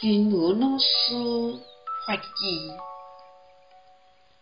[0.00, 1.14] 真如老师
[2.06, 2.18] 法语，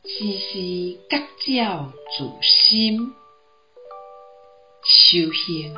[0.08, 3.12] 时时觉照自心，
[4.82, 5.74] 修行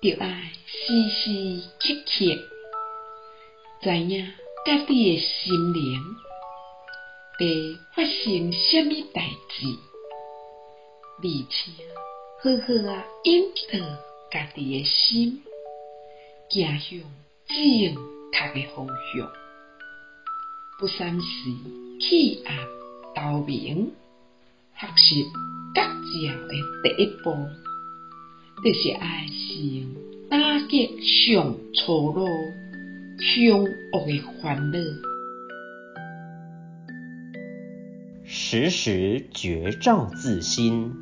[0.00, 2.10] 就爱时时刻刻
[3.82, 4.32] 知影
[4.64, 6.00] 家己诶心灵
[7.38, 7.44] 在
[7.94, 9.66] 发生啥物代志，
[11.18, 11.60] 而且
[12.42, 13.78] 好好啊引导
[14.30, 15.44] 家己诶心，
[16.48, 16.98] 走向
[17.46, 19.28] 正确的方向，
[20.78, 21.50] 不三时
[22.00, 22.56] 弃暗
[23.14, 23.92] 投明。
[24.74, 25.24] 学习
[25.74, 25.82] 觉照
[26.48, 27.30] 的第一步，
[28.64, 29.94] 就是爱心
[30.30, 32.26] 打击上粗鲁、
[33.18, 34.78] 凶恶的烦恼。
[38.24, 40.92] 时时觉照自心，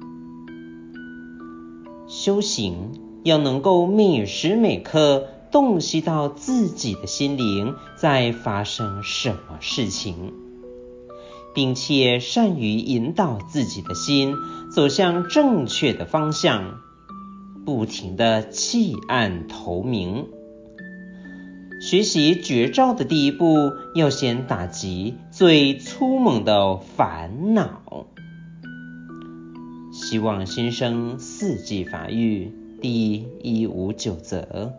[2.09, 5.29] 修行要能够每时每刻。
[5.51, 10.32] 洞悉到自己的心灵在发生什么事情，
[11.55, 14.35] 并且善于引导自己的心
[14.71, 16.80] 走向正确的方向，
[17.65, 20.27] 不停的弃暗投明。
[21.80, 28.07] 学习绝招的第一步，要先打击最粗猛的烦恼。
[29.93, 34.73] 希望新生四季法语第一五九则。